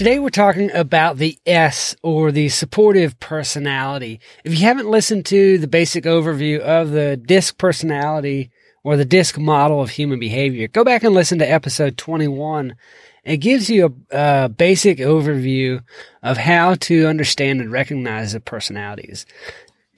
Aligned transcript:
Today 0.00 0.18
we're 0.18 0.30
talking 0.30 0.72
about 0.72 1.18
the 1.18 1.38
S 1.44 1.94
or 2.02 2.32
the 2.32 2.48
supportive 2.48 3.20
personality. 3.20 4.18
If 4.44 4.58
you 4.58 4.64
haven't 4.64 4.88
listened 4.88 5.26
to 5.26 5.58
the 5.58 5.66
basic 5.66 6.04
overview 6.04 6.58
of 6.60 6.90
the 6.90 7.18
DISC 7.18 7.58
personality 7.58 8.50
or 8.82 8.96
the 8.96 9.04
DISC 9.04 9.36
model 9.36 9.82
of 9.82 9.90
human 9.90 10.18
behavior, 10.18 10.68
go 10.68 10.84
back 10.84 11.04
and 11.04 11.12
listen 11.12 11.38
to 11.40 11.44
episode 11.44 11.98
21. 11.98 12.76
It 13.24 13.36
gives 13.36 13.68
you 13.68 13.94
a, 14.10 14.48
basic 14.48 15.00
overview 15.00 15.84
of 16.22 16.38
how 16.38 16.76
to 16.76 17.06
understand 17.06 17.60
and 17.60 17.70
recognize 17.70 18.32
the 18.32 18.40
personalities. 18.40 19.26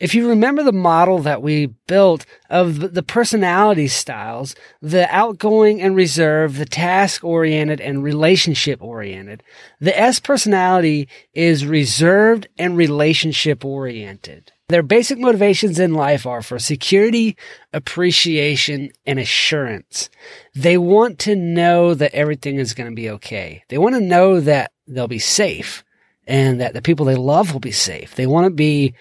If 0.03 0.17
you 0.17 0.31
remember 0.31 0.65
the 0.65 0.73
model 0.73 1.21
that 1.21 1.43
we 1.43 1.67
built 1.87 2.27
of 2.51 2.93
the 2.93 3.05
personality 3.05 3.87
styles, 3.87 4.57
the 4.81 5.07
outgoing 5.15 5.81
and 5.81 5.95
reserved, 5.95 6.57
the 6.57 6.65
task 6.65 7.23
oriented 7.23 7.81
and 7.81 8.03
relationship 8.03 8.83
oriented, 8.83 9.45
the 9.79 9.97
S 9.97 10.19
personality 10.19 11.09
is 11.35 11.65
reserved 11.65 12.49
and 12.59 12.77
relationship 12.77 13.65
oriented. 13.65 14.51
Their 14.69 14.83
basic 14.83 15.21
motivations 15.21 15.79
in 15.79 15.95
life 15.95 16.27
are 16.27 16.43
for 16.43 16.59
security, 16.59 17.37
appreciation, 17.73 18.91
and 19.07 19.21
assurance. 19.21 20.11
They 20.53 20.79
want 20.79 21.21
to 21.21 21.37
know 21.37 21.95
that 21.95 22.13
everything 22.13 22.57
is 22.57 22.75
going 22.75 22.91
to 22.91 22.97
be 22.97 23.09
okay. 23.11 23.63
They 23.69 23.79
want 23.79 23.95
to 23.95 24.01
know 24.01 24.41
that 24.41 24.73
they'll 24.89 25.07
be 25.07 25.21
safe 25.21 25.85
and 26.27 26.61
that 26.61 26.75
the 26.75 26.83
people 26.83 27.07
they 27.07 27.15
love 27.15 27.53
will 27.53 27.61
be 27.61 27.71
safe. 27.71 28.17
They 28.17 28.27
want 28.27 28.47
to 28.47 28.51
be 28.51 28.95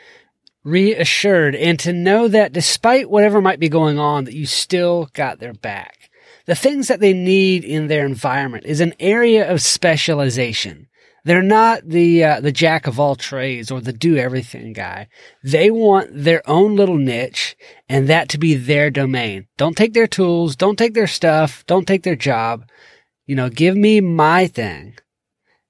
reassured 0.64 1.56
and 1.56 1.80
to 1.80 1.94
know 1.94 2.28
that 2.28 2.54
despite 2.54 3.09
whatever 3.09 3.42
might 3.42 3.59
be 3.59 3.70
going 3.70 4.00
on, 4.00 4.26
that 4.26 4.36
you 4.36 4.45
still 4.45 5.09
got 5.14 5.40
their 5.40 5.54
back. 5.54 6.09
The 6.45 6.56
things 6.56 6.88
that 6.88 7.00
they 7.00 7.14
need 7.14 7.64
in 7.64 7.88
their 7.88 8.06
environment 8.06 8.66
is 8.66 8.82
an 8.82 8.94
area 9.00 9.50
of 9.50 9.62
specialization. 9.62 10.88
They're 11.23 11.44
not 11.44 11.88
the 11.88 12.23
uh, 12.23 12.42
the 12.42 12.52
jack 12.52 12.88
of 12.88 13.00
all 13.00 13.16
trades 13.16 13.70
or 13.70 13.80
the 13.80 13.94
do 13.94 14.17
everything 14.17 14.73
guy. 14.73 15.08
They 15.44 15.70
want 15.70 16.09
their 16.12 16.42
own 16.50 16.76
little 16.76 16.98
niche 16.98 17.56
and 17.88 18.09
that 18.09 18.28
to 18.30 18.39
be 18.39 18.56
their 18.56 18.89
domain. 18.89 19.48
Don't 19.56 19.78
take 19.78 19.94
their 19.94 20.08
tools, 20.08 20.56
don't 20.56 20.78
take 20.78 20.95
their 20.95 21.08
stuff, 21.08 21.64
don't 21.67 21.88
take 21.88 22.02
their 22.02 22.16
job. 22.16 22.67
You 23.28 23.36
know, 23.36 23.50
give 23.50 23.76
me 23.76 24.02
my 24.02 24.48
thing 24.48 24.95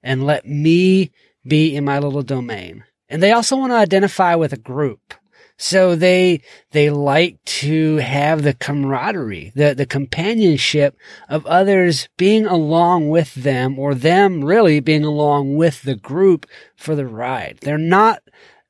and 0.02 0.24
let 0.24 0.46
me 0.46 1.12
be 1.46 1.76
in 1.76 1.84
my 1.84 1.98
little 1.98 2.22
domain. 2.22 2.84
And 3.12 3.22
they 3.22 3.32
also 3.32 3.58
want 3.58 3.72
to 3.72 3.76
identify 3.76 4.34
with 4.34 4.54
a 4.54 4.56
group. 4.56 5.12
So 5.58 5.94
they, 5.94 6.40
they 6.70 6.88
like 6.88 7.44
to 7.44 7.96
have 7.96 8.42
the 8.42 8.54
camaraderie, 8.54 9.52
the, 9.54 9.74
the 9.74 9.84
companionship 9.84 10.96
of 11.28 11.44
others 11.44 12.08
being 12.16 12.46
along 12.46 13.10
with 13.10 13.34
them 13.34 13.78
or 13.78 13.94
them 13.94 14.42
really 14.42 14.80
being 14.80 15.04
along 15.04 15.56
with 15.56 15.82
the 15.82 15.94
group 15.94 16.46
for 16.74 16.96
the 16.96 17.06
ride. 17.06 17.58
They're 17.60 17.76
not, 17.76 18.22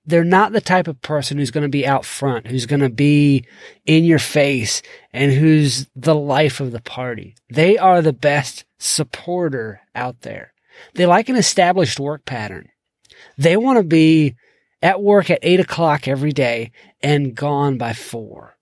they're 0.04 0.24
not 0.24 0.50
the 0.50 0.60
type 0.60 0.88
of 0.88 1.00
person 1.02 1.38
who's 1.38 1.52
going 1.52 1.62
to 1.62 1.68
be 1.68 1.86
out 1.86 2.04
front, 2.04 2.48
who's 2.48 2.66
going 2.66 2.80
to 2.80 2.90
be 2.90 3.46
in 3.86 4.04
your 4.04 4.18
face 4.18 4.82
and 5.12 5.32
who's 5.32 5.88
the 5.94 6.16
life 6.16 6.58
of 6.58 6.72
the 6.72 6.82
party. 6.82 7.36
They 7.48 7.78
are 7.78 8.02
the 8.02 8.12
best 8.12 8.64
supporter 8.80 9.82
out 9.94 10.22
there. 10.22 10.52
They 10.94 11.06
like 11.06 11.28
an 11.28 11.36
established 11.36 12.00
work 12.00 12.24
pattern. 12.26 12.71
They 13.38 13.56
want 13.56 13.78
to 13.78 13.84
be 13.84 14.34
at 14.80 15.02
work 15.02 15.30
at 15.30 15.38
eight 15.42 15.60
o'clock 15.60 16.08
every 16.08 16.32
day 16.32 16.72
and 17.02 17.34
gone 17.34 17.78
by 17.78 17.92
four. 17.92 18.56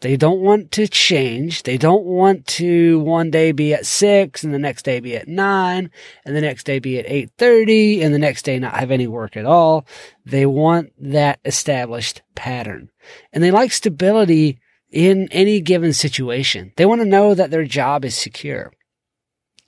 They 0.00 0.16
don't 0.16 0.40
want 0.40 0.70
to 0.72 0.86
change. 0.86 1.64
They 1.64 1.76
don't 1.76 2.04
want 2.04 2.46
to 2.46 3.00
one 3.00 3.32
day 3.32 3.50
be 3.50 3.74
at 3.74 3.84
six 3.84 4.44
and 4.44 4.54
the 4.54 4.58
next 4.58 4.84
day 4.84 5.00
be 5.00 5.16
at 5.16 5.26
nine 5.26 5.90
and 6.24 6.36
the 6.36 6.40
next 6.40 6.64
day 6.64 6.78
be 6.78 6.98
at 6.98 7.06
8.30 7.06 8.02
and 8.04 8.14
the 8.14 8.18
next 8.18 8.42
day 8.42 8.60
not 8.60 8.76
have 8.76 8.92
any 8.92 9.08
work 9.08 9.36
at 9.36 9.44
all. 9.44 9.86
They 10.24 10.46
want 10.46 10.92
that 10.98 11.40
established 11.44 12.22
pattern 12.36 12.90
and 13.32 13.42
they 13.42 13.50
like 13.50 13.72
stability 13.72 14.60
in 14.90 15.28
any 15.32 15.60
given 15.60 15.92
situation. 15.92 16.72
They 16.76 16.86
want 16.86 17.00
to 17.00 17.08
know 17.08 17.34
that 17.34 17.50
their 17.50 17.64
job 17.64 18.04
is 18.04 18.14
secure. 18.14 18.72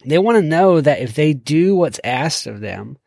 They 0.04 0.18
want 0.18 0.36
to 0.36 0.42
know 0.42 0.80
that 0.80 1.00
if 1.00 1.14
they 1.14 1.34
do 1.34 1.74
what's 1.74 2.00
asked 2.04 2.46
of 2.46 2.60
them, 2.60 2.98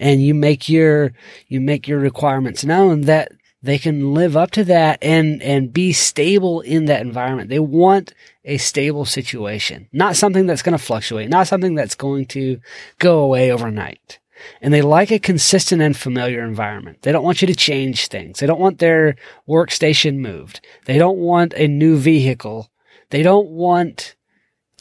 and 0.00 0.22
you 0.22 0.34
make 0.34 0.68
your, 0.68 1.12
you 1.46 1.60
make 1.60 1.86
your 1.86 2.00
requirements 2.00 2.64
known 2.64 3.02
that 3.02 3.30
they 3.62 3.78
can 3.78 4.14
live 4.14 4.36
up 4.36 4.50
to 4.52 4.64
that 4.64 4.98
and, 5.02 5.42
and 5.42 5.72
be 5.72 5.92
stable 5.92 6.62
in 6.62 6.86
that 6.86 7.02
environment. 7.02 7.50
They 7.50 7.58
want 7.58 8.14
a 8.44 8.56
stable 8.56 9.04
situation, 9.04 9.88
not 9.92 10.16
something 10.16 10.46
that's 10.46 10.62
going 10.62 10.76
to 10.76 10.82
fluctuate, 10.82 11.28
not 11.28 11.46
something 11.46 11.74
that's 11.74 11.94
going 11.94 12.24
to 12.26 12.58
go 12.98 13.18
away 13.18 13.52
overnight. 13.52 14.18
And 14.62 14.72
they 14.72 14.80
like 14.80 15.10
a 15.10 15.18
consistent 15.18 15.82
and 15.82 15.94
familiar 15.94 16.42
environment. 16.42 17.02
They 17.02 17.12
don't 17.12 17.24
want 17.24 17.42
you 17.42 17.46
to 17.48 17.54
change 17.54 18.08
things. 18.08 18.40
They 18.40 18.46
don't 18.46 18.58
want 18.58 18.78
their 18.78 19.16
workstation 19.46 20.16
moved. 20.16 20.66
They 20.86 20.96
don't 20.96 21.18
want 21.18 21.52
a 21.54 21.68
new 21.68 21.98
vehicle. 21.98 22.70
They 23.10 23.22
don't 23.22 23.50
want 23.50 24.16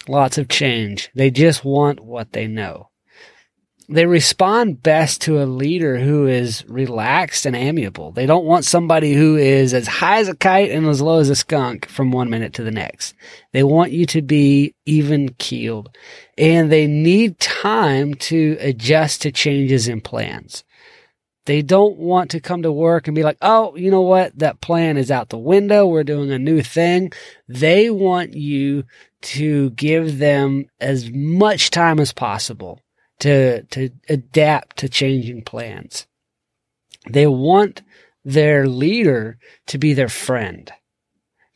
lots 0.08 0.38
of 0.38 0.48
change. 0.48 1.10
They 1.14 1.30
just 1.30 1.66
want 1.66 2.00
what 2.00 2.32
they 2.32 2.48
know 2.48 2.89
they 3.92 4.06
respond 4.06 4.84
best 4.84 5.22
to 5.22 5.42
a 5.42 5.46
leader 5.46 5.98
who 5.98 6.28
is 6.28 6.64
relaxed 6.68 7.48
and 7.48 7.56
amiable. 7.56 8.12
They 8.12 8.28
don't 8.28 8.46
want 8.46 8.64
somebody 8.64 9.14
who 9.14 9.36
is 9.36 9.74
as 9.74 9.88
high 9.88 10.20
as 10.20 10.28
a 10.28 10.36
kite 10.36 10.70
and 10.70 10.86
as 10.86 11.02
low 11.02 11.20
as 11.20 11.30
a 11.32 11.36
skunk 11.36 11.88
from 11.88 12.12
one 12.12 12.30
minute 12.30 12.54
to 12.54 12.64
the 12.64 12.72
next. 12.72 13.16
They 13.52 13.64
want 13.64 13.92
you 13.92 14.06
to 14.08 14.22
be 14.22 14.76
even 14.86 15.30
keeled 15.40 15.98
and 16.38 16.72
they 16.72 16.86
need 16.86 17.40
time 17.40 18.14
to 18.16 18.58
adjust 18.60 19.24
to 19.24 19.32
changes 19.32 19.88
in 19.88 20.02
plans. 20.02 20.64
They 21.48 21.64
don't 21.64 21.98
want 21.98 22.30
to 22.32 22.40
come 22.40 22.62
to 22.62 22.72
work 22.72 23.08
and 23.08 23.16
be 23.16 23.24
like, 23.24 23.40
Oh, 23.42 23.76
you 23.76 23.90
know 23.90 24.04
what? 24.04 24.38
That 24.38 24.62
plan 24.62 24.98
is 24.98 25.10
out 25.10 25.30
the 25.30 25.40
window. 25.40 25.88
We're 25.88 26.04
doing 26.04 26.32
a 26.32 26.38
new 26.38 26.62
thing. 26.62 27.12
They 27.48 27.90
want 27.90 28.36
you 28.36 28.84
to 29.22 29.72
give 29.72 30.20
them 30.20 30.66
as 30.80 31.10
much 31.12 31.72
time 31.72 32.00
as 32.00 32.14
possible 32.14 32.80
to, 33.20 33.64
to 33.64 33.90
adapt 34.08 34.78
to 34.78 34.90
changing 34.90 35.44
plans. 35.44 36.08
They 37.10 37.28
want 37.28 37.82
their 38.24 38.68
leader 38.68 39.38
to 39.68 39.78
be 39.78 39.94
their 39.94 40.10
friend. 40.10 40.72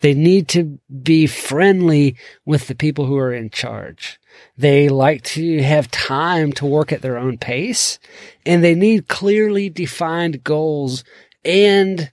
They 0.01 0.13
need 0.13 0.49
to 0.49 0.79
be 1.01 1.27
friendly 1.27 2.17
with 2.45 2.67
the 2.67 2.75
people 2.75 3.05
who 3.05 3.17
are 3.17 3.33
in 3.33 3.49
charge. 3.49 4.19
They 4.57 4.89
like 4.89 5.23
to 5.23 5.61
have 5.63 5.89
time 5.89 6.51
to 6.53 6.65
work 6.65 6.91
at 6.91 7.01
their 7.01 7.17
own 7.17 7.37
pace 7.37 7.99
and 8.45 8.61
they 8.61 8.75
need 8.75 9.07
clearly 9.07 9.69
defined 9.69 10.43
goals 10.43 11.05
and 11.45 12.11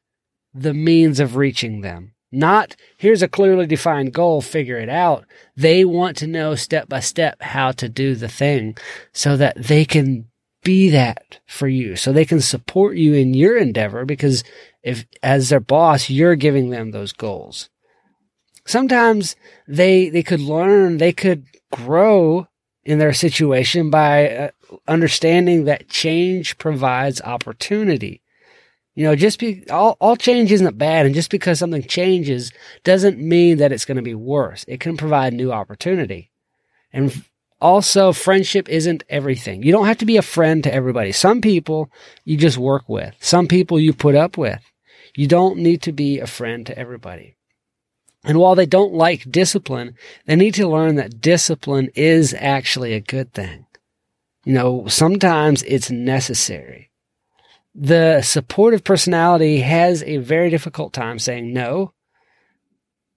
the 0.54 0.74
means 0.74 1.18
of 1.18 1.34
reaching 1.34 1.80
them. 1.80 2.12
Not 2.32 2.76
here's 2.96 3.22
a 3.22 3.28
clearly 3.28 3.66
defined 3.66 4.12
goal, 4.12 4.41
figure 4.41 4.78
it 4.78 4.88
out. 4.88 5.24
They 5.56 5.84
want 5.84 6.16
to 6.18 6.26
know 6.26 6.54
step 6.54 6.88
by 6.88 7.00
step 7.00 7.42
how 7.42 7.72
to 7.72 7.88
do 7.88 8.14
the 8.14 8.28
thing 8.28 8.76
so 9.12 9.36
that 9.36 9.56
they 9.56 9.84
can 9.84 10.26
be 10.62 10.91
that 10.91 11.41
for 11.46 11.66
you. 11.66 11.96
So 11.96 12.12
they 12.12 12.24
can 12.24 12.41
support 12.41 12.96
you 12.96 13.14
in 13.14 13.34
your 13.34 13.56
endeavor 13.56 14.04
because 14.04 14.44
if 14.82 15.06
as 15.22 15.48
their 15.48 15.60
boss, 15.60 16.10
you're 16.10 16.36
giving 16.36 16.70
them 16.70 16.91
those 16.91 17.12
goals. 17.12 17.68
Sometimes 18.66 19.36
they, 19.66 20.09
they 20.10 20.22
could 20.22 20.41
learn, 20.41 20.98
they 20.98 21.12
could 21.12 21.47
grow 21.72 22.47
in 22.84 22.98
their 22.98 23.12
situation 23.12 23.91
by 23.91 24.28
uh, 24.28 24.50
understanding 24.86 25.65
that 25.65 25.88
change 25.88 26.59
provides 26.59 27.21
opportunity. 27.22 28.22
You 28.95 29.04
know, 29.04 29.16
just 29.16 29.39
be 29.39 29.65
all, 29.71 29.97
all 30.01 30.16
change 30.16 30.51
isn't 30.53 30.78
bad. 30.78 31.07
And 31.07 31.15
just 31.15 31.31
because 31.31 31.59
something 31.59 31.83
changes 31.83 32.53
doesn't 32.84 33.19
mean 33.19 33.59
that 33.59 33.72
it's 33.72 33.84
going 33.84 33.97
to 33.97 34.03
be 34.03 34.15
worse. 34.15 34.65
It 34.66 34.81
can 34.81 34.97
provide 34.97 35.33
new 35.33 35.53
opportunity. 35.53 36.31
And 36.92 37.25
also 37.60 38.13
friendship 38.13 38.69
isn't 38.69 39.04
everything. 39.09 39.63
You 39.63 39.72
don't 39.72 39.87
have 39.87 39.98
to 39.98 40.07
be 40.07 40.16
a 40.16 40.22
friend 40.22 40.65
to 40.65 40.75
everybody. 40.75 41.13
Some 41.13 41.41
people 41.41 41.91
you 42.25 42.37
just 42.37 42.59
work 42.59 42.89
with. 42.89 43.15
Some 43.21 43.47
people 43.47 43.78
you 43.78 43.92
put 43.92 44.15
up 44.15 44.37
with. 44.37 44.60
You 45.15 45.27
don't 45.27 45.59
need 45.59 45.83
to 45.83 45.92
be 45.92 46.19
a 46.19 46.27
friend 46.27 46.66
to 46.66 46.78
everybody. 46.78 47.37
And 48.25 48.39
while 48.39 48.54
they 48.54 48.66
don't 48.66 48.92
like 48.92 49.31
discipline, 49.31 49.95
they 50.27 50.37
need 50.37 50.54
to 50.54 50.69
learn 50.69 50.97
that 50.97 51.21
discipline 51.21 51.91
is 51.95 52.34
actually 52.39 52.92
a 52.92 53.01
good 53.01 53.33
thing. 53.33 53.66
You 54.45 54.54
know, 54.54 54.87
sometimes 54.89 55.63
it's 55.63 55.91
necessary. 55.91 56.90
The 57.74 58.22
supportive 58.22 58.82
personality 58.82 59.60
has 59.60 60.02
a 60.02 60.16
very 60.18 60.50
difficult 60.50 60.92
time 60.92 61.18
saying 61.18 61.52
no, 61.52 61.92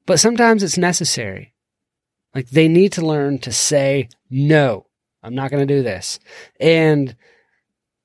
but 0.05 0.19
sometimes 0.19 0.63
it's 0.63 0.77
necessary. 0.77 1.53
Like 2.35 2.49
they 2.49 2.67
need 2.67 2.93
to 2.93 3.05
learn 3.05 3.39
to 3.39 3.51
say 3.51 4.09
no. 4.29 4.87
I'm 5.21 5.35
not 5.35 5.51
going 5.51 5.65
to 5.65 5.73
do 5.73 5.83
this. 5.83 6.19
And 6.59 7.15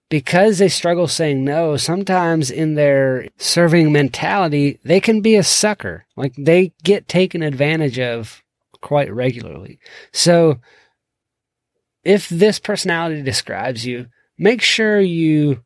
because 0.08 0.58
they 0.58 0.68
struggle 0.68 1.08
saying 1.08 1.44
no, 1.44 1.76
sometimes 1.76 2.50
in 2.50 2.74
their 2.74 3.28
serving 3.36 3.92
mentality, 3.92 4.78
they 4.84 5.00
can 5.00 5.20
be 5.20 5.36
a 5.36 5.42
sucker. 5.42 6.06
Like 6.16 6.34
they 6.36 6.72
get 6.82 7.08
taken 7.08 7.42
advantage 7.42 7.98
of 7.98 8.42
quite 8.80 9.12
regularly. 9.12 9.78
So 10.12 10.60
if 12.04 12.28
this 12.28 12.58
personality 12.58 13.22
describes 13.22 13.84
you, 13.84 14.06
make 14.38 14.62
sure 14.62 15.00
you 15.00 15.62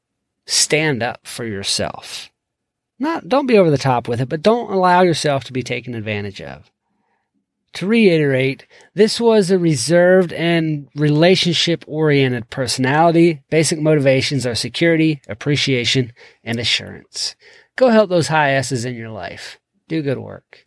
stand 0.47 1.03
up 1.03 1.27
for 1.27 1.45
yourself. 1.45 2.31
Not, 2.99 3.29
don't 3.29 3.47
be 3.47 3.59
over 3.59 3.71
the 3.71 3.79
top 3.79 4.07
with 4.07 4.21
it, 4.21 4.29
but 4.29 4.43
don't 4.43 4.73
allow 4.73 5.03
yourself 5.03 5.45
to 5.45 5.53
be 5.53 5.63
taken 5.63 5.95
advantage 5.95 6.41
of. 6.41 6.71
To 7.75 7.87
reiterate, 7.87 8.67
this 8.95 9.19
was 9.19 9.51
a 9.51 9.59
reserved 9.59 10.33
and 10.35 10.89
relationship 10.95 11.85
oriented 11.89 12.51
personality. 12.51 13.43
Basic 13.51 13.81
motivations 13.81 14.47
are 14.47 14.55
security, 14.55 15.23
appreciation, 15.27 16.13
and 16.45 16.61
assurance. 16.61 17.35
Go 17.77 17.89
help 17.89 18.11
those 18.11 18.29
high 18.29 18.53
S's 18.53 18.85
in 18.85 18.95
your 18.95 19.11
life. 19.11 19.59
Do 19.89 20.03
good 20.03 20.19
work. 20.19 20.67